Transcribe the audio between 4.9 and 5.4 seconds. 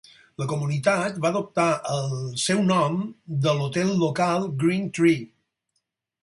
Tree.